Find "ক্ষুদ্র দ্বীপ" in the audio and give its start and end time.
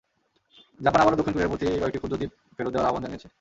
1.99-2.31